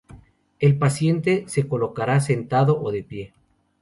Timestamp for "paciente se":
0.79-1.67